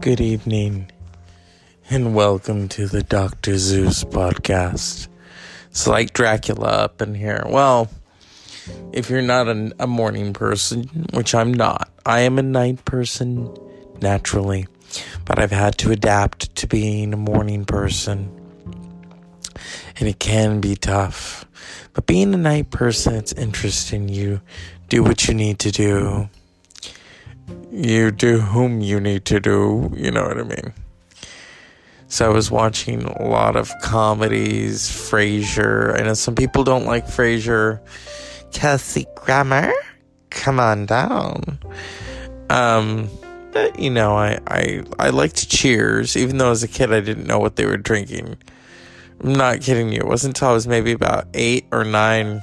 Good 0.00 0.20
evening, 0.20 0.92
and 1.90 2.14
welcome 2.14 2.68
to 2.68 2.86
the 2.86 3.02
Dr. 3.02 3.58
Zeus 3.58 4.04
podcast. 4.04 5.08
It's 5.70 5.88
like 5.88 6.12
Dracula 6.12 6.68
up 6.68 7.02
in 7.02 7.16
here. 7.16 7.42
Well, 7.44 7.90
if 8.92 9.10
you're 9.10 9.22
not 9.22 9.48
a, 9.48 9.72
a 9.80 9.86
morning 9.88 10.32
person, 10.32 10.84
which 11.12 11.34
I'm 11.34 11.52
not, 11.52 11.90
I 12.06 12.20
am 12.20 12.38
a 12.38 12.42
night 12.42 12.84
person 12.84 13.52
naturally, 14.00 14.68
but 15.24 15.40
I've 15.40 15.50
had 15.50 15.76
to 15.78 15.90
adapt 15.90 16.54
to 16.56 16.68
being 16.68 17.12
a 17.12 17.18
morning 17.18 17.64
person. 17.64 18.30
And 19.96 20.08
it 20.08 20.20
can 20.20 20.60
be 20.60 20.76
tough. 20.76 21.44
But 21.92 22.06
being 22.06 22.32
a 22.32 22.38
night 22.38 22.70
person, 22.70 23.16
it's 23.16 23.32
interesting. 23.32 24.08
You 24.08 24.42
do 24.88 25.02
what 25.02 25.26
you 25.26 25.34
need 25.34 25.58
to 25.58 25.72
do 25.72 26.30
you 27.70 28.10
do 28.10 28.38
whom 28.38 28.80
you 28.80 29.00
need 29.00 29.24
to 29.26 29.40
do, 29.40 29.92
you 29.96 30.10
know 30.10 30.26
what 30.26 30.38
I 30.38 30.42
mean? 30.42 30.72
So 32.08 32.24
I 32.24 32.32
was 32.32 32.50
watching 32.50 33.04
a 33.04 33.28
lot 33.28 33.54
of 33.54 33.70
comedies, 33.82 34.88
Frasier. 34.88 35.98
I 35.98 36.04
know 36.04 36.14
some 36.14 36.34
people 36.34 36.64
don't 36.64 36.86
like 36.86 37.06
Frasier. 37.06 37.80
Kelsey 38.52 39.06
Grammer, 39.14 39.72
come 40.30 40.58
on 40.58 40.86
down. 40.86 41.58
Um, 42.48 43.10
but, 43.52 43.78
you 43.78 43.90
know, 43.90 44.16
I, 44.16 44.38
I 44.46 44.82
I 44.98 45.10
liked 45.10 45.50
Cheers, 45.50 46.16
even 46.16 46.38
though 46.38 46.50
as 46.50 46.62
a 46.62 46.68
kid 46.68 46.92
I 46.92 47.00
didn't 47.00 47.26
know 47.26 47.38
what 47.38 47.56
they 47.56 47.66
were 47.66 47.76
drinking. 47.76 48.38
I'm 49.22 49.34
not 49.34 49.60
kidding 49.60 49.92
you. 49.92 50.00
It 50.00 50.06
wasn't 50.06 50.36
until 50.36 50.48
I 50.48 50.52
was 50.52 50.66
maybe 50.66 50.92
about 50.92 51.26
eight 51.34 51.66
or 51.72 51.84
nine 51.84 52.42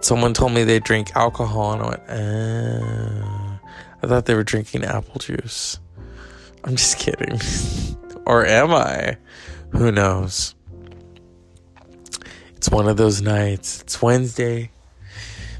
someone 0.00 0.34
told 0.34 0.52
me 0.52 0.64
they 0.64 0.80
drink 0.80 1.14
alcohol, 1.14 1.72
and 1.72 1.82
I 1.82 1.88
went, 1.88 2.02
uh, 2.08 3.58
I 4.02 4.06
thought 4.06 4.26
they 4.26 4.34
were 4.34 4.44
drinking 4.44 4.84
apple 4.84 5.18
juice. 5.18 5.78
I'm 6.64 6.76
just 6.76 6.98
kidding. 6.98 7.40
or 8.26 8.44
am 8.44 8.72
I? 8.72 9.16
Who 9.70 9.92
knows? 9.92 10.54
It's 12.56 12.68
one 12.68 12.88
of 12.88 12.96
those 12.96 13.22
nights. 13.22 13.80
It's 13.80 14.02
Wednesday, 14.02 14.70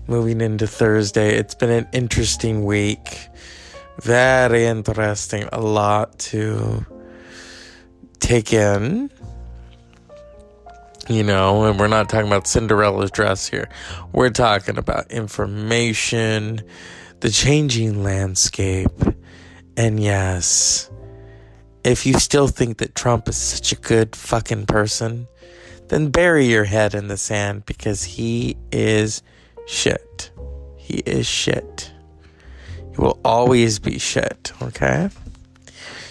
moving 0.06 0.40
into 0.40 0.66
Thursday. 0.66 1.36
It's 1.36 1.54
been 1.54 1.70
an 1.70 1.88
interesting 1.92 2.64
week. 2.64 3.28
Very 4.02 4.66
interesting. 4.66 5.48
A 5.52 5.60
lot 5.60 6.18
to 6.18 6.84
take 8.18 8.52
in 8.52 9.10
you 11.10 11.24
know, 11.24 11.64
and 11.64 11.78
we're 11.78 11.88
not 11.88 12.08
talking 12.08 12.28
about 12.28 12.46
Cinderella's 12.46 13.10
dress 13.10 13.48
here. 13.48 13.68
We're 14.12 14.30
talking 14.30 14.78
about 14.78 15.10
information, 15.10 16.62
the 17.18 17.30
changing 17.30 18.04
landscape, 18.04 18.92
and 19.76 19.98
yes, 19.98 20.88
if 21.82 22.06
you 22.06 22.14
still 22.14 22.46
think 22.46 22.78
that 22.78 22.94
Trump 22.94 23.28
is 23.28 23.36
such 23.36 23.72
a 23.72 23.76
good 23.76 24.14
fucking 24.14 24.66
person, 24.66 25.26
then 25.88 26.10
bury 26.10 26.46
your 26.46 26.64
head 26.64 26.94
in 26.94 27.08
the 27.08 27.16
sand 27.16 27.66
because 27.66 28.04
he 28.04 28.56
is 28.70 29.22
shit. 29.66 30.30
He 30.76 30.98
is 30.98 31.26
shit. 31.26 31.90
He 32.92 32.96
will 32.96 33.18
always 33.24 33.80
be 33.80 33.98
shit, 33.98 34.52
okay? 34.62 35.10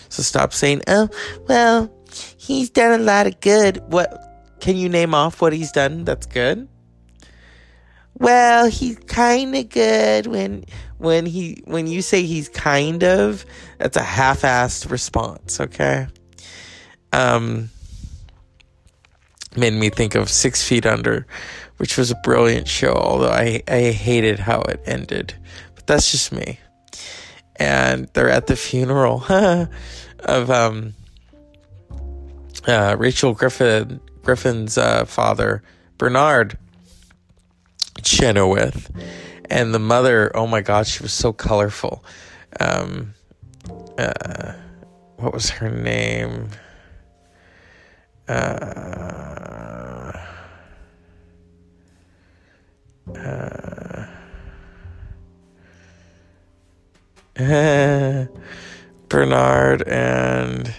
So 0.09 0.23
stop 0.23 0.52
saying, 0.52 0.81
oh, 0.88 1.09
well, 1.47 1.89
he's 2.38 2.69
done 2.69 3.00
a 3.00 3.03
lot 3.03 3.28
of 3.28 3.39
good. 3.39 3.81
What 3.88 4.28
can 4.59 4.75
you 4.75 4.89
name 4.89 5.13
off 5.13 5.41
what 5.41 5.53
he's 5.53 5.71
done 5.71 6.03
that's 6.03 6.25
good? 6.25 6.67
Well, 8.17 8.69
he's 8.69 8.97
kind 9.07 9.55
of 9.55 9.69
good 9.69 10.27
when 10.27 10.66
when 10.97 11.25
he 11.25 11.61
when 11.66 11.88
you 11.88 12.01
say 12.01 12.23
he's 12.23 12.49
kind 12.49 13.03
of, 13.03 13.45
that's 13.77 13.95
a 13.95 14.03
half-assed 14.03 14.91
response, 14.91 15.59
okay? 15.61 16.07
Um 17.13 17.69
made 19.56 19.73
me 19.73 19.89
think 19.89 20.16
of 20.16 20.29
6 20.29 20.67
Feet 20.67 20.85
Under, 20.85 21.25
which 21.78 21.97
was 21.97 22.11
a 22.11 22.16
brilliant 22.23 22.67
show, 22.67 22.94
although 22.94 23.31
I 23.31 23.63
I 23.67 23.91
hated 23.91 24.39
how 24.39 24.61
it 24.61 24.81
ended. 24.85 25.34
But 25.75 25.88
that's 25.88 26.11
just 26.11 26.31
me. 26.34 26.59
And 27.55 28.09
they're 28.13 28.29
at 28.29 28.47
the 28.47 28.55
funeral 28.57 29.23
of 30.19 30.51
um 30.51 30.94
uh, 32.67 32.95
Rachel 33.00 33.34
Griffiths 33.34 34.00
Griffin's 34.29 34.78
uh, 34.78 35.06
father, 35.06 35.63
Bernard 35.97 36.56
Chenowith, 38.03 38.88
and 39.50 39.73
the 39.73 39.79
mother. 39.79 40.31
Oh 40.35 40.45
my 40.45 40.62
God, 40.62 40.85
she 40.85 41.01
was 41.01 41.12
so 41.12 41.34
colorful. 41.34 42.03
Um, 42.59 43.16
uh, 43.97 44.53
what 45.16 45.34
was 45.34 45.50
her 45.50 45.72
name? 45.72 46.50
Uh, 48.28 48.31
uh, 53.16 54.06
Bernard 59.09 59.88
and 59.88 60.72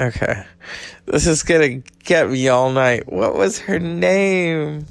Okay. 0.00 0.44
This 1.06 1.26
is 1.26 1.42
gonna 1.42 1.82
get 2.04 2.30
me 2.30 2.48
all 2.48 2.70
night. 2.70 3.10
What 3.10 3.34
was 3.34 3.58
her 3.60 3.78
name? 3.78 4.86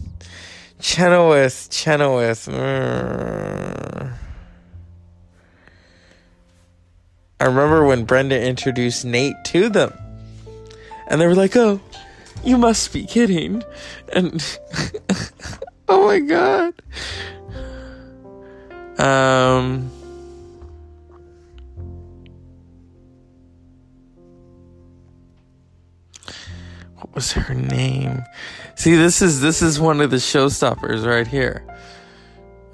Chenowith. 0.80 1.70
Chenowith. 1.70 2.52
Mm. 2.52 4.14
I 7.40 7.46
remember 7.46 7.86
when 7.86 8.04
Brenda 8.04 8.42
introduced 8.42 9.06
Nate 9.06 9.36
to 9.46 9.70
them. 9.70 9.94
And 11.08 11.22
they 11.22 11.28
were 11.28 11.36
like, 11.36 11.56
oh, 11.56 11.80
you 12.44 12.58
must 12.58 12.92
be 12.92 13.06
kidding. 13.06 13.64
And, 14.12 14.60
oh 15.88 16.08
my 16.08 16.20
god. 16.20 16.74
Um, 19.00 19.92
was 27.18 27.32
her 27.32 27.56
name? 27.56 28.24
See, 28.76 28.96
this 28.96 29.24
is 29.24 29.42
this 29.42 29.64
is 29.64 29.80
one 29.80 30.02
of 30.02 30.12
the 30.12 30.18
showstoppers 30.18 31.04
right 31.04 31.26
here. 31.26 31.66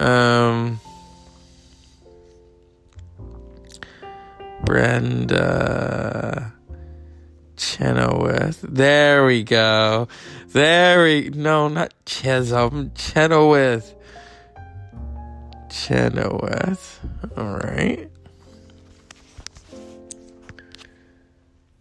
Um, 0.02 0.82
Brenda 4.66 6.52
Chenowith. 7.56 8.60
There 8.64 9.26
we 9.26 9.46
go. 9.46 10.10
There 10.50 11.04
we 11.04 11.30
no, 11.30 11.70
not 11.70 11.94
Chisholm. 12.06 12.90
Chenowith. 12.96 13.96
Chenowith. 15.70 17.00
All 17.38 17.60
right. 17.60 18.10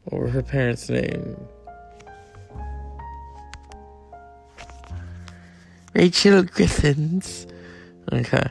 What 0.05 0.21
were 0.21 0.29
her 0.29 0.43
parents' 0.43 0.89
name? 0.89 1.37
Rachel 5.95 6.43
Griffiths. 6.43 7.47
Okay. 8.13 8.49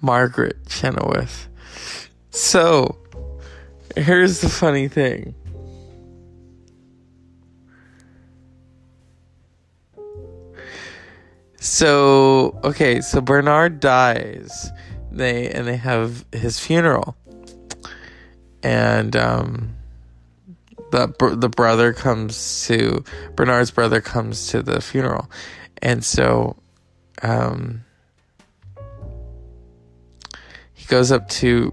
Margaret 0.00 0.64
Chenowith. 0.64 1.48
So, 2.30 2.96
here's 3.96 4.40
the 4.40 4.48
funny 4.48 4.88
thing. 4.88 5.34
So, 11.60 12.58
okay, 12.64 13.00
so 13.00 13.20
Bernard 13.20 13.80
dies. 13.80 14.70
They 15.10 15.50
and 15.50 15.66
they 15.66 15.76
have 15.76 16.24
his 16.32 16.60
funeral 16.60 17.16
and 18.62 19.14
um, 19.16 19.74
the 20.90 21.12
the 21.36 21.48
brother 21.48 21.92
comes 21.92 22.66
to 22.66 23.04
Bernard's 23.36 23.70
brother 23.70 24.00
comes 24.00 24.48
to 24.48 24.62
the 24.62 24.80
funeral, 24.80 25.30
and 25.82 26.04
so 26.04 26.56
um, 27.22 27.84
he 30.72 30.86
goes 30.86 31.12
up 31.12 31.28
to 31.28 31.72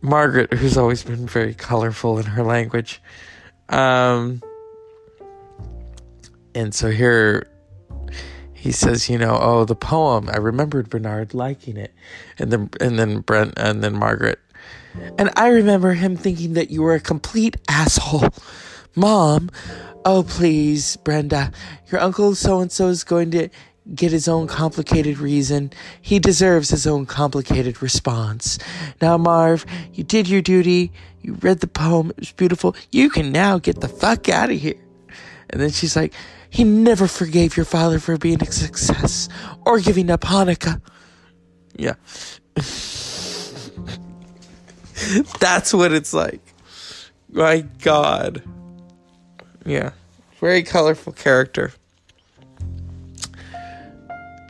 Margaret, 0.00 0.52
who's 0.54 0.76
always 0.76 1.02
been 1.02 1.26
very 1.26 1.54
colorful 1.54 2.18
in 2.18 2.26
her 2.26 2.42
language, 2.42 3.02
um, 3.68 4.42
and 6.54 6.74
so 6.74 6.90
here 6.90 7.46
he 8.54 8.72
says, 8.72 9.08
you 9.08 9.16
know, 9.16 9.38
oh, 9.40 9.64
the 9.64 9.74
poem. 9.74 10.28
I 10.28 10.36
remembered 10.36 10.90
Bernard 10.90 11.32
liking 11.32 11.76
it, 11.76 11.94
and 12.38 12.52
then 12.52 12.70
and 12.80 12.98
then 12.98 13.20
Brent 13.20 13.54
and 13.56 13.82
then 13.82 13.96
Margaret 13.96 14.38
and 15.18 15.30
I 15.36 15.48
remember 15.48 15.92
him 15.92 16.16
thinking 16.16 16.54
that 16.54 16.70
you 16.70 16.82
were 16.82 16.94
a 16.94 17.00
complete 17.00 17.56
asshole. 17.68 18.28
Mom, 18.96 19.50
oh 20.04 20.22
please, 20.22 20.96
Brenda, 20.96 21.52
your 21.90 22.00
uncle 22.00 22.34
so 22.34 22.60
and 22.60 22.70
so 22.70 22.88
is 22.88 23.04
going 23.04 23.30
to 23.32 23.48
get 23.94 24.12
his 24.12 24.28
own 24.28 24.46
complicated 24.46 25.18
reason. 25.18 25.72
He 26.00 26.18
deserves 26.18 26.70
his 26.70 26.86
own 26.86 27.06
complicated 27.06 27.82
response. 27.82 28.58
Now, 29.00 29.16
Marv, 29.16 29.64
you 29.92 30.04
did 30.04 30.28
your 30.28 30.42
duty. 30.42 30.92
You 31.22 31.34
read 31.34 31.60
the 31.60 31.66
poem. 31.66 32.10
It 32.10 32.18
was 32.18 32.32
beautiful. 32.32 32.76
You 32.90 33.10
can 33.10 33.32
now 33.32 33.58
get 33.58 33.80
the 33.80 33.88
fuck 33.88 34.28
out 34.28 34.50
of 34.50 34.58
here. 34.58 34.80
And 35.50 35.60
then 35.60 35.70
she's 35.70 35.96
like, 35.96 36.14
he 36.50 36.64
never 36.64 37.06
forgave 37.06 37.56
your 37.56 37.66
father 37.66 37.98
for 37.98 38.16
being 38.16 38.42
a 38.42 38.46
success 38.50 39.28
or 39.66 39.80
giving 39.80 40.10
up 40.10 40.22
Hanukkah. 40.22 40.80
Yeah. 41.76 41.94
That's 45.40 45.72
what 45.72 45.92
it's 45.92 46.12
like. 46.12 46.40
My 47.32 47.60
God. 47.82 48.42
Yeah. 49.64 49.90
Very 50.40 50.62
colorful 50.62 51.12
character. 51.12 51.72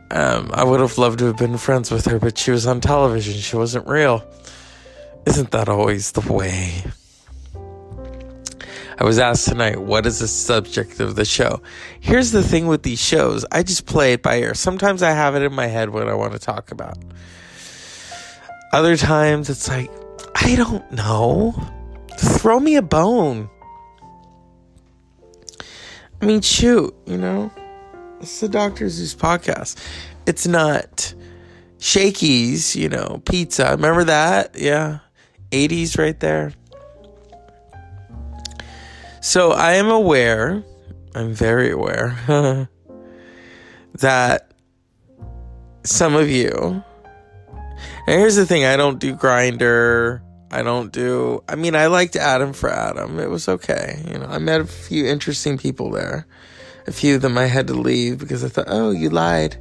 Um, 0.09 0.51
I 0.53 0.63
would 0.63 0.81
have 0.81 0.97
loved 0.97 1.19
to 1.19 1.25
have 1.25 1.37
been 1.37 1.57
friends 1.57 1.89
with 1.89 2.05
her, 2.05 2.19
but 2.19 2.37
she 2.37 2.51
was 2.51 2.67
on 2.67 2.81
television. 2.81 3.33
She 3.35 3.55
wasn't 3.55 3.87
real. 3.87 4.23
Isn't 5.25 5.51
that 5.51 5.69
always 5.69 6.11
the 6.11 6.33
way? 6.33 6.83
I 8.99 9.03
was 9.03 9.19
asked 9.19 9.47
tonight, 9.47 9.81
what 9.81 10.05
is 10.05 10.19
the 10.19 10.27
subject 10.27 10.99
of 10.99 11.15
the 11.15 11.25
show? 11.25 11.61
Here's 11.99 12.31
the 12.31 12.43
thing 12.43 12.67
with 12.67 12.83
these 12.83 13.01
shows 13.01 13.45
I 13.51 13.63
just 13.63 13.85
play 13.85 14.13
it 14.13 14.21
by 14.21 14.39
ear. 14.39 14.53
Sometimes 14.53 15.01
I 15.01 15.11
have 15.11 15.35
it 15.35 15.43
in 15.43 15.53
my 15.53 15.67
head 15.67 15.89
what 15.89 16.07
I 16.07 16.13
want 16.13 16.33
to 16.33 16.39
talk 16.39 16.71
about. 16.71 16.97
Other 18.73 18.97
times 18.97 19.49
it's 19.49 19.67
like, 19.67 19.89
I 20.35 20.55
don't 20.55 20.91
know. 20.91 21.53
Throw 22.17 22.59
me 22.59 22.75
a 22.75 22.81
bone. 22.81 23.49
I 26.21 26.25
mean, 26.25 26.41
shoot, 26.41 26.95
you 27.05 27.17
know? 27.17 27.51
It's 28.19 28.39
the 28.39 28.49
Dr. 28.49 28.89
Zeus 28.89 29.15
podcast. 29.15 29.77
It's 30.27 30.45
not 30.45 31.13
Shakey's, 31.79 32.75
you 32.75 32.89
know, 32.89 33.21
pizza. 33.25 33.71
Remember 33.71 34.03
that? 34.03 34.55
Yeah. 34.55 34.99
80s 35.51 35.97
right 35.97 36.19
there. 36.19 36.53
So 39.21 39.51
I 39.51 39.73
am 39.73 39.89
aware, 39.89 40.63
I'm 41.13 41.33
very 41.33 41.71
aware, 41.71 42.17
that 43.99 44.51
some 45.83 46.15
of 46.15 46.29
you, 46.29 46.83
and 48.07 48.19
here's 48.19 48.35
the 48.35 48.45
thing 48.45 48.65
I 48.65 48.77
don't 48.77 48.99
do 48.99 49.15
Grindr. 49.15 50.21
I 50.53 50.63
don't 50.63 50.91
do, 50.91 51.41
I 51.47 51.55
mean, 51.55 51.75
I 51.75 51.87
liked 51.87 52.17
Adam 52.17 52.51
for 52.51 52.69
Adam. 52.69 53.19
It 53.19 53.29
was 53.29 53.47
okay. 53.47 54.03
You 54.05 54.19
know, 54.19 54.25
I 54.25 54.37
met 54.37 54.59
a 54.59 54.65
few 54.65 55.05
interesting 55.05 55.57
people 55.57 55.91
there. 55.91 56.27
A 56.87 56.91
few 56.91 57.15
of 57.15 57.21
them 57.21 57.37
I 57.37 57.45
had 57.45 57.67
to 57.67 57.73
leave 57.73 58.17
because 58.17 58.43
I 58.43 58.49
thought, 58.49 58.65
oh, 58.67 58.91
you 58.91 59.09
lied. 59.09 59.57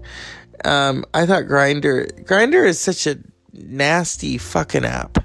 Um, 0.65 1.05
I 1.15 1.27
thought 1.27 1.45
Grindr 1.45 2.25
Grindr 2.25 2.67
is 2.67 2.79
such 2.79 3.07
a 3.07 3.19
nasty 3.53 4.37
fucking 4.37 4.85
app. 4.85 5.19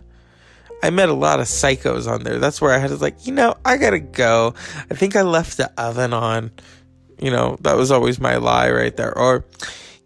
I 0.83 0.91
met 0.91 1.09
a 1.09 1.13
lot 1.13 1.39
of 1.39 1.47
psychos 1.47 2.07
on 2.07 2.23
there. 2.23 2.37
That's 2.37 2.61
where 2.61 2.73
I 2.73 2.77
had 2.77 2.91
to 2.91 2.97
like, 2.97 3.25
you 3.25 3.33
know, 3.33 3.55
I 3.65 3.77
gotta 3.77 3.99
go. 3.99 4.53
I 4.91 4.93
think 4.93 5.15
I 5.15 5.23
left 5.23 5.57
the 5.57 5.71
oven 5.81 6.13
on. 6.13 6.51
You 7.19 7.31
know, 7.31 7.57
that 7.61 7.75
was 7.75 7.91
always 7.91 8.19
my 8.19 8.35
lie 8.35 8.69
right 8.69 8.95
there. 8.95 9.17
Or, 9.17 9.45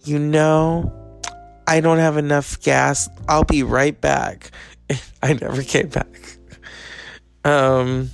you 0.06 0.20
know, 0.20 0.99
I 1.70 1.82
don't 1.82 2.00
have 2.00 2.18
enough 2.18 2.60
gas. 2.62 3.08
I'll 3.28 3.44
be 3.44 3.62
right 3.62 4.00
back. 4.02 4.50
I 5.22 5.34
never 5.34 5.62
came 5.62 5.90
back. 5.90 6.08
Um, 7.46 8.10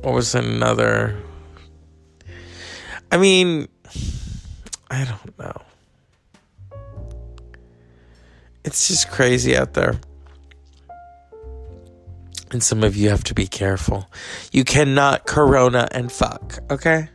what 0.00 0.14
was 0.14 0.36
another? 0.36 1.20
I 3.10 3.16
mean, 3.16 3.66
I 4.88 5.04
don't 5.04 5.36
know. 5.36 5.60
It's 8.64 8.86
just 8.86 9.10
crazy 9.10 9.56
out 9.56 9.74
there. 9.74 9.98
And 12.52 12.62
some 12.62 12.84
of 12.84 12.94
you 12.94 13.10
have 13.10 13.24
to 13.24 13.34
be 13.34 13.48
careful. 13.48 14.08
You 14.52 14.62
cannot 14.62 15.26
corona 15.26 15.88
and 15.90 16.12
fuck, 16.12 16.60
okay? 16.70 17.08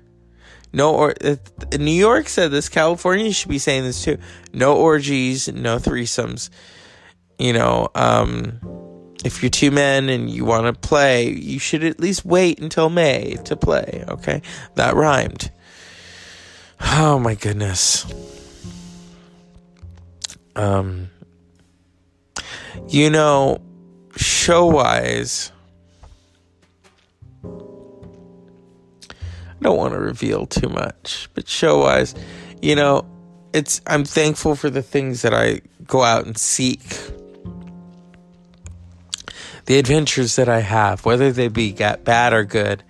No, 0.72 0.96
or 0.96 1.16
uh, 1.24 1.36
New 1.78 1.92
York 1.92 2.30
said 2.30 2.52
this. 2.52 2.70
California 2.70 3.32
should 3.34 3.50
be 3.50 3.58
saying 3.58 3.84
this 3.84 4.04
too. 4.04 4.18
No 4.54 4.78
orgies, 4.78 5.48
no 5.48 5.78
threesomes. 5.78 6.50
You 7.40 7.54
know, 7.54 7.90
um, 7.96 8.60
if 9.24 9.42
you're 9.42 9.50
two 9.50 9.72
men 9.72 10.10
and 10.10 10.30
you 10.30 10.46
want 10.46 10.66
to 10.74 10.88
play, 10.88 11.30
you 11.30 11.60
should 11.60 11.84
at 11.84 12.00
least 12.00 12.24
wait 12.24 12.60
until 12.60 12.90
May 12.90 13.38
to 13.46 13.56
play, 13.56 14.04
okay? 14.08 14.42
That 14.76 14.96
rhymed. 14.96 15.52
Oh 16.82 17.20
my 17.20 17.36
goodness. 17.36 18.06
Um, 20.56 21.10
you 22.88 23.10
know, 23.10 23.60
show 24.16 24.66
wise, 24.66 25.52
don't 29.62 29.78
want 29.78 29.94
to 29.94 30.00
reveal 30.00 30.46
too 30.46 30.70
much, 30.70 31.30
but 31.34 31.48
show 31.48 31.80
wise, 31.80 32.16
you 32.62 32.76
know, 32.76 33.06
it's 33.54 33.82
I'm 33.88 34.06
thankful 34.06 34.56
for 34.56 34.70
the 34.70 34.82
things 34.82 35.22
that 35.22 35.34
I 35.34 35.62
go 35.86 36.04
out 36.04 36.26
and 36.26 36.38
seek. 36.38 36.84
The 39.66 39.78
adventures 39.78 40.36
that 40.36 40.50
I 40.50 40.62
have, 40.62 41.06
whether 41.06 41.32
they 41.32 41.48
be 41.48 41.74
bad 41.74 42.34
or 42.34 42.44
good. 42.44 42.84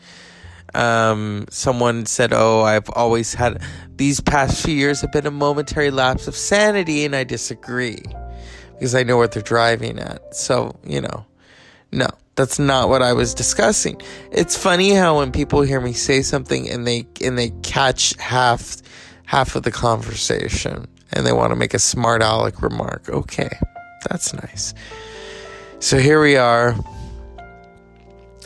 Um, 0.75 1.45
someone 1.49 2.05
said, 2.05 2.31
"Oh, 2.31 2.61
I've 2.61 2.89
always 2.91 3.33
had 3.33 3.61
these 3.95 4.19
past 4.19 4.63
few 4.63 4.75
years 4.75 5.01
have 5.01 5.11
been 5.11 5.25
a 5.25 5.31
momentary 5.31 5.91
lapse 5.91 6.27
of 6.27 6.35
sanity," 6.35 7.05
and 7.05 7.15
I 7.15 7.23
disagree 7.23 8.03
because 8.73 8.95
I 8.95 9.03
know 9.03 9.17
what 9.17 9.31
they're 9.31 9.41
driving 9.41 9.99
at. 9.99 10.35
So, 10.35 10.75
you 10.85 11.01
know, 11.01 11.25
no, 11.91 12.07
that's 12.39 12.57
not 12.57 12.87
what 12.87 13.01
I 13.01 13.11
was 13.11 13.33
discussing. 13.33 14.01
It's 14.31 14.55
funny 14.57 14.91
how 14.91 15.17
when 15.17 15.33
people 15.33 15.61
hear 15.61 15.81
me 15.81 15.91
say 15.91 16.21
something 16.21 16.69
and 16.69 16.87
they 16.87 17.05
and 17.21 17.37
they 17.37 17.49
catch 17.63 18.15
half 18.15 18.77
half 19.25 19.57
of 19.57 19.63
the 19.63 19.71
conversation 19.71 20.87
and 21.11 21.25
they 21.25 21.33
want 21.33 21.51
to 21.51 21.57
make 21.57 21.73
a 21.73 21.79
smart 21.79 22.21
aleck 22.21 22.61
remark. 22.61 23.09
Okay, 23.09 23.49
that's 24.07 24.33
nice. 24.33 24.73
So 25.79 25.97
here 25.97 26.21
we 26.21 26.37
are. 26.37 26.77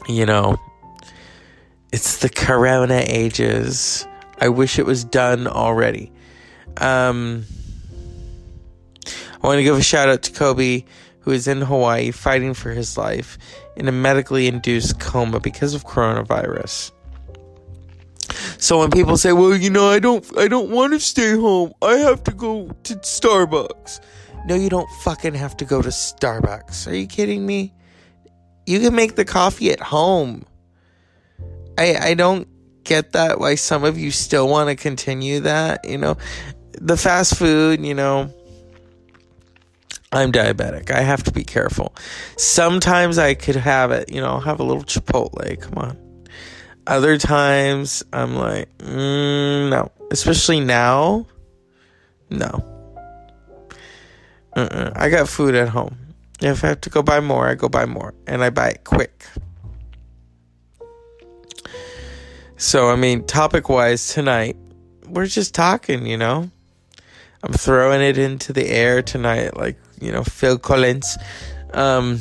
You 0.09 0.25
know, 0.25 0.57
it's 1.91 2.17
the 2.17 2.29
corona 2.29 3.03
ages. 3.05 4.07
I 4.41 4.49
wish 4.49 4.79
it 4.79 4.87
was 4.87 5.03
done 5.03 5.45
already. 5.45 6.11
Um, 6.77 7.45
I 9.43 9.47
want 9.47 9.59
to 9.59 9.63
give 9.63 9.77
a 9.77 9.83
shout 9.83 10.09
out 10.09 10.23
to 10.23 10.31
Kobe, 10.31 10.83
who 11.23 11.31
is 11.31 11.47
in 11.47 11.61
Hawaii 11.61 12.11
fighting 12.11 12.53
for 12.53 12.71
his 12.71 12.97
life 12.97 13.37
in 13.75 13.87
a 13.87 13.91
medically 13.91 14.47
induced 14.47 14.99
coma 14.99 15.39
because 15.39 15.73
of 15.73 15.85
coronavirus. 15.85 16.91
So 18.57 18.79
when 18.79 18.91
people 18.91 19.17
say, 19.17 19.33
"Well, 19.33 19.55
you 19.55 19.69
know, 19.69 19.89
I 19.89 19.99
don't 19.99 20.25
I 20.37 20.47
don't 20.47 20.69
want 20.69 20.93
to 20.93 20.99
stay 20.99 21.35
home. 21.35 21.73
I 21.81 21.95
have 21.95 22.23
to 22.23 22.31
go 22.31 22.69
to 22.83 22.95
Starbucks." 22.95 23.99
No, 24.45 24.55
you 24.55 24.69
don't 24.69 24.89
fucking 25.01 25.33
have 25.33 25.55
to 25.57 25.65
go 25.65 25.81
to 25.81 25.89
Starbucks. 25.89 26.87
Are 26.87 26.95
you 26.95 27.07
kidding 27.07 27.45
me? 27.45 27.73
You 28.65 28.79
can 28.79 28.95
make 28.95 29.15
the 29.15 29.25
coffee 29.25 29.71
at 29.71 29.79
home. 29.79 30.45
I 31.77 31.97
I 32.11 32.13
don't 32.13 32.47
get 32.83 33.13
that 33.13 33.39
why 33.39 33.55
some 33.55 33.83
of 33.83 33.97
you 33.97 34.11
still 34.11 34.47
want 34.47 34.69
to 34.69 34.75
continue 34.75 35.39
that, 35.41 35.85
you 35.85 35.97
know. 35.97 36.17
The 36.81 36.97
fast 36.97 37.35
food, 37.35 37.85
you 37.85 37.93
know, 37.93 38.29
I'm 40.13 40.31
diabetic. 40.31 40.91
I 40.91 41.01
have 41.01 41.23
to 41.23 41.31
be 41.31 41.43
careful. 41.43 41.95
Sometimes 42.37 43.17
I 43.17 43.33
could 43.33 43.55
have 43.55 43.91
it, 43.91 44.11
you 44.11 44.21
know, 44.21 44.39
have 44.39 44.59
a 44.59 44.63
little 44.63 44.83
Chipotle. 44.83 45.59
Come 45.59 45.77
on. 45.79 45.97
Other 46.85 47.17
times 47.17 48.03
I'm 48.13 48.35
like, 48.35 48.69
mm, 48.77 49.71
no. 49.71 49.91
Especially 50.11 50.59
now, 50.59 51.25
no. 52.29 52.63
I 54.55 55.09
got 55.09 55.27
food 55.27 55.55
at 55.55 55.69
home. 55.69 55.97
If 56.39 56.63
I 56.63 56.67
have 56.67 56.81
to 56.81 56.91
go 56.91 57.01
buy 57.01 57.19
more, 57.19 57.47
I 57.47 57.55
go 57.55 57.67
buy 57.67 57.87
more. 57.87 58.13
And 58.27 58.43
I 58.43 58.51
buy 58.51 58.69
it 58.69 58.83
quick. 58.83 59.25
So, 62.57 62.89
I 62.89 62.95
mean, 62.95 63.25
topic 63.25 63.67
wise, 63.67 64.13
tonight, 64.13 64.57
we're 65.07 65.25
just 65.25 65.55
talking, 65.55 66.05
you 66.05 66.17
know? 66.17 66.51
I'm 67.41 67.53
throwing 67.53 68.01
it 68.01 68.19
into 68.19 68.53
the 68.53 68.67
air 68.69 69.01
tonight 69.01 69.57
like 69.57 69.77
you 70.03 70.11
know, 70.11 70.23
Phil 70.23 70.57
Collins. 70.57 71.17
Um, 71.73 72.19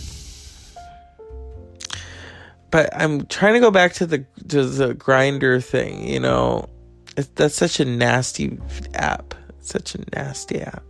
but 2.70 2.88
I'm 2.96 3.26
trying 3.26 3.54
to 3.54 3.60
go 3.60 3.70
back 3.70 3.92
to 3.94 4.06
the 4.06 4.24
to 4.48 4.64
the 4.64 4.94
Grindr 4.94 5.62
thing. 5.62 6.08
You 6.08 6.20
know, 6.20 6.68
it, 7.16 7.36
that's 7.36 7.54
such 7.54 7.80
a 7.80 7.84
nasty 7.84 8.58
app. 8.94 9.34
Such 9.60 9.94
a 9.94 9.98
nasty 10.14 10.60
app. 10.60 10.82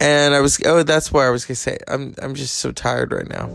And 0.00 0.34
I 0.34 0.40
was 0.40 0.60
oh, 0.64 0.82
that's 0.82 1.12
why 1.12 1.26
I 1.26 1.30
was 1.30 1.44
gonna 1.44 1.56
say 1.56 1.78
I'm 1.86 2.14
I'm 2.20 2.34
just 2.34 2.54
so 2.54 2.72
tired 2.72 3.12
right 3.12 3.28
now. 3.28 3.50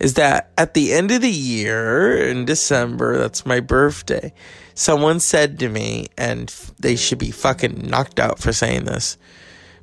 is 0.00 0.14
that 0.14 0.50
at 0.58 0.74
the 0.74 0.92
end 0.94 1.10
of 1.10 1.20
the 1.20 1.30
year 1.30 2.16
in 2.16 2.44
December, 2.46 3.18
that's 3.18 3.44
my 3.44 3.60
birthday, 3.60 4.32
someone 4.74 5.20
said 5.20 5.58
to 5.60 5.68
me, 5.68 6.08
and 6.16 6.48
they 6.78 6.96
should 6.96 7.18
be 7.18 7.30
fucking 7.30 7.86
knocked 7.86 8.18
out 8.18 8.38
for 8.38 8.52
saying 8.52 8.84
this 8.84 9.18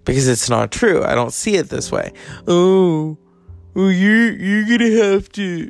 because 0.07 0.27
it's 0.29 0.49
not 0.49 0.71
true. 0.71 1.03
I 1.03 1.13
don't 1.13 1.33
see 1.33 1.55
it 1.55 1.69
this 1.69 1.91
way. 1.91 2.13
Oh, 2.47 3.17
oh, 3.75 3.89
you're 3.89 4.31
you're 4.31 4.65
gonna 4.65 5.03
have 5.03 5.29
to. 5.33 5.69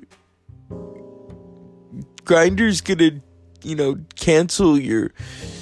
Grindr's 2.24 2.82
gonna, 2.82 3.20
you 3.64 3.76
know, 3.76 3.98
cancel 4.16 4.80
your 4.80 5.12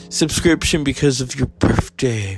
subscription 0.09 0.83
because 0.83 1.21
of 1.21 1.35
your 1.35 1.47
birthday, 1.47 2.37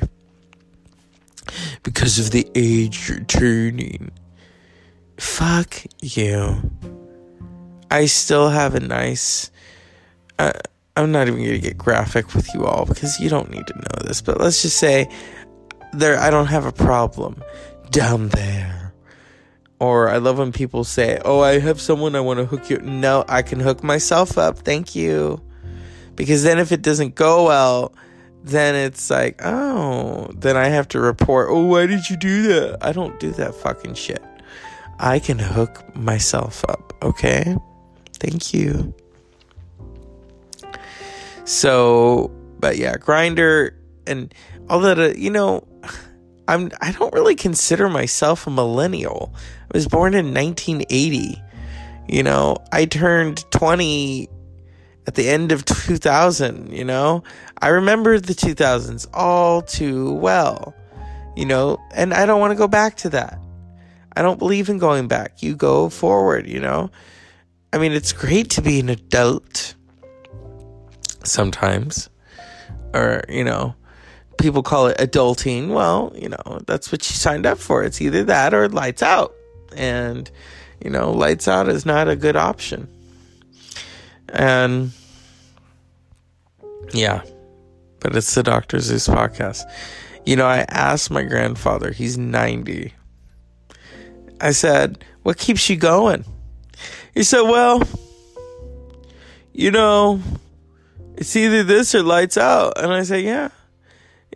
because 1.82 2.20
of 2.20 2.30
the 2.32 2.48
age 2.54 3.10
you're 3.10 3.22
turning. 3.22 4.12
Fuck 5.18 5.86
you. 6.02 6.72
I 7.90 8.06
still 8.06 8.50
have 8.50 8.76
a 8.76 8.80
nice. 8.80 9.50
Uh, 10.38 10.52
I'm 10.96 11.12
not 11.12 11.28
even 11.28 11.44
gonna 11.44 11.58
get 11.58 11.80
graphic 11.80 12.36
with 12.36 12.54
you 12.54 12.66
all 12.66 12.86
because 12.86 13.20
you 13.20 13.28
don't 13.28 13.50
need 13.50 13.66
to 13.66 13.76
know 13.76 14.06
this, 14.08 14.22
but 14.22 14.40
let's 14.40 14.62
just 14.62 14.78
say 14.78 15.10
there 16.00 16.20
I 16.20 16.30
don't 16.30 16.48
have 16.48 16.66
a 16.66 16.72
problem 16.72 17.44
down 17.92 18.30
there. 18.30 18.94
Or 19.80 20.10
I 20.10 20.18
love 20.18 20.40
when 20.40 20.52
people 20.52 20.84
say, 20.84 21.20
"Oh, 21.24 21.42
I 21.42 21.60
have 21.60 21.80
someone 21.80 22.16
I 22.16 22.20
want 22.22 22.40
to 22.40 22.46
hook 22.46 22.70
you." 22.70 22.80
No, 22.80 23.24
I 23.30 23.44
can 23.44 23.60
hook 23.60 23.84
myself 23.84 24.38
up. 24.38 24.60
Thank 24.60 24.96
you. 24.96 25.42
Because 26.16 26.44
then 26.44 26.58
if 26.58 26.72
it 26.72 26.82
doesn't 26.82 27.14
go 27.14 27.46
well, 27.46 27.94
then 28.44 28.74
it's 28.74 29.10
like, 29.12 29.40
"Oh, 29.44 30.32
then 30.36 30.58
I 30.58 30.70
have 30.70 30.88
to 30.90 31.00
report, 31.00 31.50
"Oh, 31.52 31.66
why 31.66 31.86
did 31.86 32.10
you 32.10 32.18
do 32.18 32.48
that?" 32.48 32.78
I 32.82 32.92
don't 32.92 33.20
do 33.20 33.32
that 33.34 33.54
fucking 33.54 33.94
shit. 33.94 34.24
I 35.00 35.20
can 35.20 35.38
hook 35.38 35.96
myself 35.96 36.66
up, 36.68 36.94
okay? 37.04 37.56
Thank 38.14 38.54
you. 38.54 38.96
So, 41.46 42.32
but 42.60 42.78
yeah, 42.78 42.96
Grindr 42.96 43.72
and 44.08 44.34
uh, 44.70 45.14
you 45.16 45.30
know, 45.30 45.68
I'm 46.48 46.72
I 46.82 46.92
don't 46.92 47.14
really 47.14 47.36
consider 47.36 47.90
myself 47.90 48.48
a 48.48 48.50
millennial. 48.50 49.34
I 49.74 49.78
was 49.78 49.88
born 49.88 50.14
in 50.14 50.34
1980. 50.34 51.42
You 52.08 52.24
know, 52.24 52.58
I 52.72 52.86
turned 52.86 53.44
20 53.52 54.30
at 55.08 55.16
the 55.16 55.30
end 55.30 55.52
of 55.52 55.66
2000, 55.66 56.72
you 56.72 56.84
know? 56.84 57.24
I 57.62 57.70
remember 57.70 58.20
the 58.20 58.34
2000s 58.34 59.08
all 59.14 59.62
too 59.62 60.14
well. 60.14 60.76
You 61.36 61.46
know, 61.46 61.78
and 61.94 62.14
I 62.14 62.26
don't 62.26 62.40
want 62.40 62.52
to 62.52 62.58
go 62.58 62.68
back 62.68 62.98
to 62.98 63.10
that. 63.10 63.40
I 64.16 64.24
don't 64.24 64.40
believe 64.40 64.70
in 64.70 64.80
going 64.80 65.08
back. 65.08 65.44
You 65.44 65.56
go 65.56 65.90
forward, 65.90 66.48
you 66.48 66.60
know? 66.60 66.90
I 67.72 67.78
mean, 67.78 67.92
it's 67.92 68.12
great 68.12 68.50
to 68.52 68.62
be 68.62 68.80
an 68.80 68.90
adult 68.90 69.76
sometimes. 71.24 72.10
Or, 72.94 73.24
you 73.30 73.44
know, 73.44 73.76
people 74.38 74.64
call 74.64 74.88
it 74.88 74.98
adulting. 74.98 75.70
Well, 75.70 76.14
you 76.16 76.30
know, 76.30 76.60
that's 76.66 76.92
what 76.92 77.08
you 77.10 77.16
signed 77.16 77.46
up 77.46 77.58
for. 77.58 77.84
It's 77.84 78.02
either 78.02 78.24
that 78.26 78.54
or 78.54 78.70
lights 78.70 79.04
out. 79.04 79.34
And, 79.76 80.30
you 80.84 80.90
know, 80.90 81.12
lights 81.12 81.48
out 81.48 81.70
is 81.70 81.86
not 81.86 82.08
a 82.08 82.16
good 82.16 82.36
option. 82.36 82.88
And 84.30 84.92
yeah, 86.94 87.22
but 88.00 88.16
it's 88.16 88.34
the 88.36 88.44
Dr. 88.44 88.80
Zeus 88.80 89.08
podcast. 89.08 89.64
You 90.26 90.36
know, 90.36 90.46
I 90.46 90.66
asked 90.70 91.10
my 91.10 91.24
grandfather, 91.24 91.92
he's 91.92 92.18
90. 92.18 92.94
I 94.42 94.52
said, 94.52 95.04
What 95.24 95.38
keeps 95.38 95.70
you 95.70 95.78
going? 95.78 96.26
He 97.14 97.24
said, 97.24 97.42
Well, 97.42 97.84
you 99.54 99.72
know, 99.72 100.22
it's 101.16 101.36
either 101.36 101.64
this 101.64 101.96
or 101.96 102.04
lights 102.04 102.38
out. 102.38 102.74
And 102.78 102.92
I 102.92 103.04
said, 103.04 103.24
Yeah. 103.24 103.50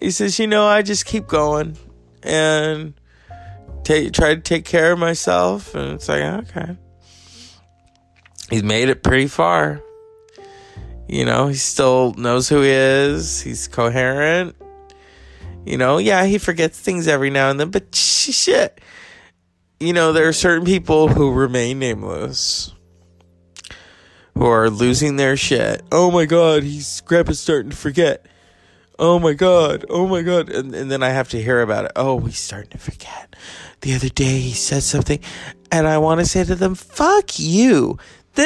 He 0.01 0.11
says, 0.11 0.39
you 0.39 0.47
know, 0.47 0.65
I 0.65 0.81
just 0.81 1.05
keep 1.05 1.27
going 1.27 1.77
and 2.23 2.93
try 3.85 4.35
to 4.35 4.41
take 4.41 4.65
care 4.65 4.91
of 4.91 4.99
myself. 4.99 5.75
And 5.75 5.93
it's 5.93 6.09
like, 6.09 6.23
okay. 6.23 6.75
He's 8.49 8.63
made 8.63 8.89
it 8.89 9.03
pretty 9.03 9.27
far. 9.27 9.81
You 11.07 11.25
know, 11.25 11.47
he 11.47 11.55
still 11.55 12.13
knows 12.15 12.49
who 12.49 12.61
he 12.61 12.69
is. 12.69 13.41
He's 13.41 13.67
coherent. 13.67 14.55
You 15.65 15.77
know, 15.77 15.99
yeah, 15.99 16.25
he 16.25 16.39
forgets 16.39 16.79
things 16.79 17.07
every 17.07 17.29
now 17.29 17.51
and 17.51 17.59
then, 17.59 17.69
but 17.69 17.93
shit. 17.93 18.81
You 19.79 19.93
know, 19.93 20.13
there 20.13 20.27
are 20.27 20.33
certain 20.33 20.65
people 20.65 21.07
who 21.09 21.31
remain 21.31 21.77
nameless 21.79 22.73
who 24.33 24.45
are 24.45 24.69
losing 24.69 25.17
their 25.17 25.37
shit. 25.37 25.83
Oh 25.91 26.09
my 26.09 26.25
god, 26.25 26.63
he's 26.63 27.01
grandpa's 27.01 27.39
starting 27.39 27.69
to 27.69 27.77
forget 27.77 28.25
oh 29.01 29.17
my 29.19 29.33
god, 29.33 29.83
oh 29.89 30.07
my 30.07 30.21
god, 30.21 30.49
and, 30.49 30.73
and 30.73 30.89
then 30.89 31.03
I 31.03 31.09
have 31.09 31.27
to 31.29 31.41
hear 31.41 31.61
about 31.61 31.85
it. 31.85 31.91
Oh, 31.95 32.19
he's 32.21 32.37
starting 32.37 32.69
to 32.69 32.77
forget. 32.77 33.35
The 33.81 33.95
other 33.95 34.09
day 34.09 34.39
he 34.39 34.51
said 34.51 34.83
something, 34.83 35.19
and 35.71 35.87
I 35.87 35.97
want 35.97 36.21
to 36.21 36.25
say 36.25 36.45
to 36.45 36.55
them, 36.55 36.75
"Fuck 36.75 37.39
you." 37.39 37.97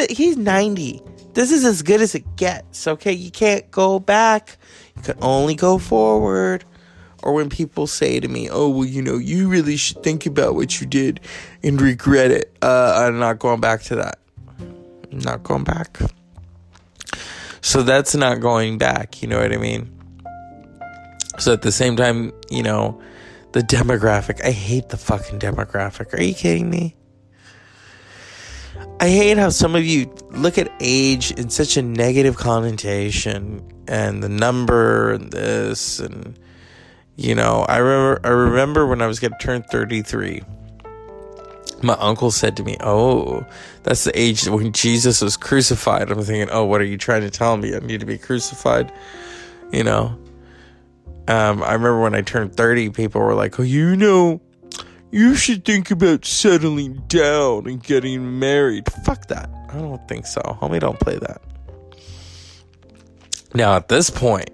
He's 0.09 0.37
ninety. 0.37 1.01
This 1.33 1.51
is 1.51 1.65
as 1.65 1.83
good 1.83 2.01
as 2.01 2.15
it 2.15 2.37
gets. 2.37 2.87
Okay, 2.87 3.11
you 3.11 3.29
can't 3.29 3.69
go 3.69 3.99
back. 3.99 4.57
You 4.95 5.01
can 5.03 5.17
only 5.21 5.53
go 5.53 5.77
forward. 5.77 6.63
Or 7.21 7.33
when 7.33 7.49
people 7.49 7.87
say 7.87 8.19
to 8.19 8.27
me, 8.27 8.49
"Oh, 8.49 8.69
well, 8.69 8.85
you 8.85 9.01
know, 9.01 9.17
you 9.17 9.49
really 9.49 9.77
should 9.77 10.03
think 10.03 10.25
about 10.25 10.55
what 10.55 10.79
you 10.79 10.87
did 10.87 11.19
and 11.63 11.81
regret 11.81 12.31
it," 12.31 12.55
uh, 12.61 12.93
I'm 12.95 13.19
not 13.19 13.39
going 13.39 13.59
back 13.59 13.81
to 13.83 13.95
that. 13.95 14.19
I'm 14.59 15.19
not 15.19 15.43
going 15.43 15.63
back. 15.65 15.99
So 17.61 17.81
that's 17.81 18.15
not 18.15 18.39
going 18.39 18.77
back. 18.77 19.21
You 19.21 19.27
know 19.27 19.39
what 19.39 19.51
I 19.51 19.57
mean? 19.57 19.94
So 21.39 21.53
at 21.53 21.61
the 21.61 21.71
same 21.71 21.95
time, 21.95 22.31
you 22.49 22.63
know, 22.63 23.01
the 23.51 23.61
demographic, 23.61 24.43
I 24.43 24.51
hate 24.51 24.89
the 24.89 24.97
fucking 24.97 25.39
demographic. 25.39 26.13
Are 26.13 26.21
you 26.21 26.33
kidding 26.33 26.69
me? 26.69 26.95
I 28.99 29.09
hate 29.09 29.37
how 29.37 29.49
some 29.49 29.75
of 29.75 29.85
you 29.85 30.13
look 30.31 30.57
at 30.57 30.71
age 30.79 31.31
in 31.31 31.49
such 31.49 31.77
a 31.77 31.81
negative 31.81 32.37
connotation 32.37 33.61
and 33.87 34.23
the 34.23 34.29
number 34.29 35.13
and 35.13 35.31
this 35.31 35.99
and 35.99 36.37
you 37.17 37.33
know, 37.33 37.65
I 37.69 37.77
remember 37.77 38.19
I 38.25 38.29
remember 38.29 38.85
when 38.87 39.01
I 39.01 39.07
was 39.07 39.19
going 39.19 39.31
to 39.31 39.37
turn 39.37 39.63
33. 39.63 40.43
My 41.81 41.93
uncle 41.93 42.31
said 42.31 42.57
to 42.57 42.63
me, 42.63 42.75
"Oh, 42.81 43.45
that's 43.83 44.03
the 44.03 44.19
age 44.19 44.47
when 44.47 44.73
Jesus 44.73 45.21
was 45.21 45.37
crucified." 45.37 46.11
I'm 46.11 46.21
thinking, 46.23 46.49
"Oh, 46.51 46.65
what 46.65 46.81
are 46.81 46.85
you 46.85 46.97
trying 46.97 47.21
to 47.21 47.29
tell 47.29 47.55
me? 47.57 47.75
I 47.75 47.79
need 47.79 48.01
to 48.01 48.05
be 48.05 48.17
crucified?" 48.17 48.91
You 49.71 49.83
know. 49.83 50.17
Um, 51.27 51.63
I 51.63 51.73
remember 51.73 52.01
when 52.01 52.13
I 52.13 52.21
turned 52.21 52.55
30, 52.55 52.91
people 52.91 53.21
were 53.21 53.33
like, 53.33 53.59
oh, 53.59 53.63
you 53.63 53.95
know, 53.95 54.41
you 55.11 55.35
should 55.35 55.65
think 55.65 55.89
about 55.89 56.23
settling 56.23 57.01
down 57.07 57.67
and 57.67 57.81
getting 57.81 58.37
married. 58.37 58.91
Fuck 59.03 59.27
that. 59.27 59.49
I 59.69 59.79
don't 59.79 60.07
think 60.07 60.27
so. 60.27 60.41
Homie, 60.61 60.79
don't 60.79 60.99
play 60.99 61.17
that. 61.17 61.41
Now, 63.55 63.75
at 63.75 63.87
this 63.87 64.09
point, 64.09 64.51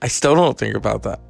I 0.00 0.08
still 0.08 0.34
don't 0.34 0.56
think 0.56 0.76
about 0.76 1.02
that. 1.02 1.20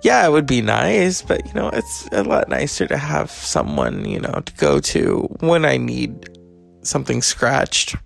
Yeah, 0.00 0.24
it 0.26 0.30
would 0.30 0.46
be 0.46 0.62
nice, 0.62 1.20
but 1.20 1.44
you 1.46 1.52
know, 1.52 1.68
it's 1.68 2.08
a 2.12 2.22
lot 2.22 2.48
nicer 2.48 2.86
to 2.86 2.96
have 2.96 3.30
someone, 3.30 4.08
you 4.08 4.20
know, 4.20 4.40
to 4.44 4.52
go 4.54 4.78
to 4.78 5.28
when 5.40 5.64
I 5.64 5.76
need 5.76 6.38
something 6.82 7.20
scratched. 7.20 7.96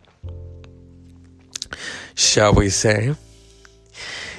Shall 2.14 2.54
we 2.54 2.70
say? 2.70 3.14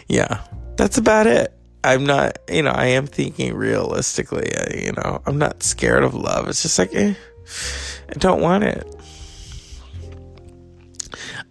Yeah 0.07 0.41
that's 0.81 0.97
about 0.97 1.27
it. 1.27 1.53
I'm 1.83 2.05
not, 2.05 2.39
you 2.49 2.63
know, 2.63 2.71
I 2.71 2.87
am 2.87 3.05
thinking 3.05 3.53
realistically, 3.53 4.49
uh, 4.55 4.75
you 4.75 4.91
know, 4.93 5.21
I'm 5.27 5.37
not 5.37 5.61
scared 5.61 6.03
of 6.03 6.15
love. 6.15 6.47
It's 6.47 6.63
just 6.63 6.79
like, 6.79 6.89
eh, 6.95 7.13
I 8.09 8.13
don't 8.13 8.41
want 8.41 8.63
it. 8.63 8.83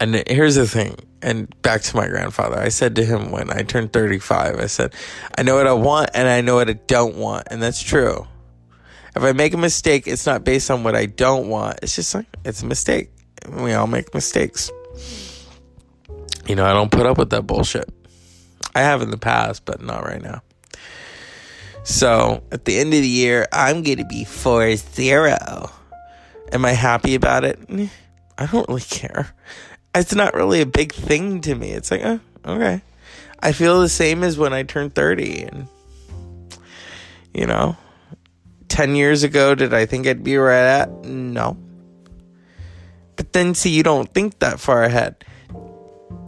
And 0.00 0.20
here's 0.26 0.56
the 0.56 0.66
thing, 0.66 0.96
and 1.22 1.48
back 1.62 1.82
to 1.82 1.96
my 1.96 2.08
grandfather. 2.08 2.58
I 2.58 2.70
said 2.70 2.96
to 2.96 3.04
him 3.04 3.30
when 3.30 3.52
I 3.52 3.62
turned 3.62 3.92
35, 3.92 4.58
I 4.58 4.66
said, 4.66 4.96
I 5.38 5.44
know 5.44 5.54
what 5.54 5.68
I 5.68 5.74
want 5.74 6.10
and 6.14 6.26
I 6.26 6.40
know 6.40 6.56
what 6.56 6.68
I 6.68 6.72
don't 6.88 7.14
want. 7.14 7.46
And 7.52 7.62
that's 7.62 7.80
true. 7.80 8.26
If 9.14 9.22
I 9.22 9.30
make 9.30 9.54
a 9.54 9.58
mistake, 9.58 10.08
it's 10.08 10.26
not 10.26 10.42
based 10.42 10.72
on 10.72 10.82
what 10.82 10.96
I 10.96 11.06
don't 11.06 11.48
want. 11.48 11.78
It's 11.84 11.94
just 11.94 12.16
like, 12.16 12.26
it's 12.44 12.62
a 12.62 12.66
mistake. 12.66 13.10
We 13.48 13.74
all 13.74 13.86
make 13.86 14.12
mistakes. 14.12 14.72
You 16.48 16.56
know, 16.56 16.64
I 16.64 16.72
don't 16.72 16.90
put 16.90 17.06
up 17.06 17.16
with 17.16 17.30
that 17.30 17.46
bullshit. 17.46 17.88
I 18.74 18.80
have 18.80 19.02
in 19.02 19.10
the 19.10 19.18
past, 19.18 19.64
but 19.64 19.80
not 19.80 20.04
right 20.04 20.22
now. 20.22 20.42
So 21.82 22.42
at 22.52 22.64
the 22.64 22.78
end 22.78 22.92
of 22.94 23.00
the 23.00 23.08
year, 23.08 23.46
I'm 23.52 23.82
going 23.82 23.98
to 23.98 24.04
be 24.04 24.24
4 24.24 24.76
0. 24.76 25.70
Am 26.52 26.64
I 26.64 26.72
happy 26.72 27.14
about 27.14 27.44
it? 27.44 27.58
I 28.38 28.46
don't 28.46 28.68
really 28.68 28.80
care. 28.82 29.34
It's 29.94 30.14
not 30.14 30.34
really 30.34 30.60
a 30.60 30.66
big 30.66 30.92
thing 30.92 31.40
to 31.42 31.54
me. 31.54 31.70
It's 31.70 31.90
like, 31.90 32.02
oh, 32.04 32.20
okay. 32.44 32.82
I 33.40 33.52
feel 33.52 33.80
the 33.80 33.88
same 33.88 34.22
as 34.22 34.38
when 34.38 34.52
I 34.52 34.62
turned 34.62 34.94
30. 34.94 35.42
And, 35.42 35.68
you 37.32 37.46
know, 37.46 37.76
10 38.68 38.94
years 38.94 39.22
ago, 39.22 39.54
did 39.54 39.74
I 39.74 39.86
think 39.86 40.06
I'd 40.06 40.22
be 40.22 40.36
right 40.36 40.80
at? 40.80 40.90
No. 41.04 41.56
But 43.16 43.32
then, 43.32 43.54
see, 43.54 43.70
you 43.70 43.82
don't 43.82 44.12
think 44.12 44.38
that 44.38 44.60
far 44.60 44.84
ahead. 44.84 45.24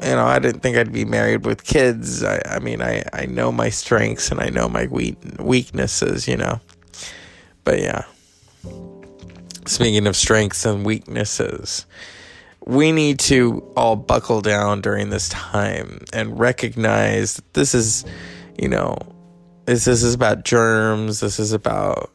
You 0.02 0.16
know, 0.16 0.24
I 0.24 0.40
didn't 0.40 0.60
think 0.60 0.76
I'd 0.76 0.92
be 0.92 1.04
married 1.04 1.46
with 1.46 1.62
kids. 1.64 2.24
I, 2.24 2.40
I 2.44 2.58
mean, 2.58 2.82
I, 2.82 3.04
I 3.12 3.26
know 3.26 3.52
my 3.52 3.68
strengths 3.68 4.30
and 4.30 4.40
I 4.40 4.48
know 4.48 4.68
my 4.68 4.86
weaknesses, 4.88 6.26
you 6.26 6.36
know. 6.36 6.60
But 7.62 7.80
yeah. 7.80 8.04
Speaking 9.66 10.08
of 10.08 10.16
strengths 10.16 10.66
and 10.66 10.84
weaknesses, 10.84 11.86
we 12.66 12.90
need 12.90 13.20
to 13.20 13.62
all 13.76 13.94
buckle 13.94 14.40
down 14.40 14.80
during 14.80 15.10
this 15.10 15.28
time 15.28 16.04
and 16.12 16.38
recognize 16.38 17.34
that 17.34 17.54
this 17.54 17.72
is, 17.72 18.04
you 18.58 18.68
know, 18.68 18.98
this, 19.66 19.84
this 19.84 20.02
is 20.02 20.14
about 20.14 20.44
germs. 20.44 21.20
This 21.20 21.38
is 21.38 21.52
about 21.52 22.10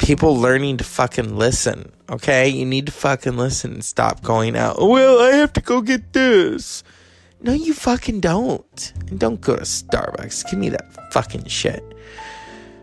people 0.00 0.36
learning 0.36 0.78
to 0.78 0.84
fucking 0.84 1.36
listen. 1.36 1.92
Okay, 2.08 2.48
you 2.48 2.66
need 2.66 2.86
to 2.86 2.92
fucking 2.92 3.36
listen 3.36 3.74
and 3.74 3.84
stop 3.84 4.22
going 4.22 4.56
out. 4.56 4.80
Well, 4.80 5.20
I 5.20 5.36
have 5.36 5.52
to 5.52 5.60
go 5.60 5.80
get 5.80 6.12
this. 6.12 6.82
No, 7.42 7.52
you 7.52 7.72
fucking 7.72 8.20
don't. 8.20 8.92
And 9.08 9.20
don't 9.20 9.40
go 9.40 9.56
to 9.56 9.62
Starbucks. 9.62 10.50
Give 10.50 10.58
me 10.58 10.70
that 10.70 11.12
fucking 11.12 11.44
shit. 11.46 11.84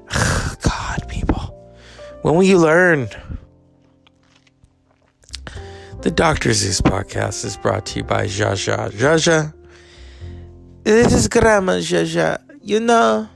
God, 0.62 1.06
people. 1.10 1.54
When 2.22 2.36
will 2.36 2.44
you 2.44 2.58
learn? 2.58 3.10
The 6.02 6.12
Dr. 6.12 6.54
Zeus 6.54 6.80
podcast 6.80 7.44
is 7.44 7.58
brought 7.58 7.86
to 7.88 8.00
you 8.00 8.04
by 8.04 8.28
Jaja. 8.28 8.92
Jaja, 8.92 9.54
this 10.84 11.14
is 11.14 11.28
Grandma 11.28 11.74
Jaja. 11.74 12.42
You 12.62 12.80
know, 12.80 13.28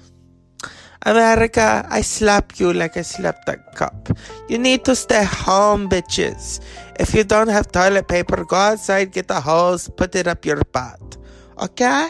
America, 1.04 1.86
I 1.90 2.02
slap 2.02 2.60
you 2.60 2.74
like 2.74 2.96
I 2.98 3.02
slapped 3.02 3.46
that 3.48 3.76
cup. 3.76 4.10
You 4.50 4.58
need 4.58 4.86
to 4.86 4.96
stay 4.96 5.24
home, 5.24 5.90
bitches. 5.90 6.60
If 7.00 7.14
you 7.16 7.24
don't 7.24 7.48
have 7.48 7.72
toilet 7.72 8.08
paper, 8.08 8.46
go 8.46 8.56
outside, 8.56 9.12
get 9.12 9.32
a 9.32 9.42
hose, 9.42 9.90
put 9.90 10.16
it 10.16 10.28
up 10.28 10.46
your 10.46 10.64
butt. 10.72 11.18
Okay? 11.60 12.10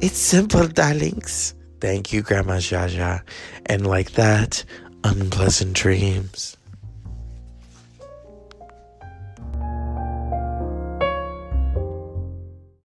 It's 0.00 0.18
simple, 0.18 0.68
darlings. 0.68 1.54
Thank 1.80 2.12
you, 2.12 2.22
Grandma 2.22 2.56
Jaja. 2.56 3.22
And 3.66 3.86
like 3.86 4.12
that, 4.12 4.64
unpleasant 5.04 5.72
dreams. 5.74 6.56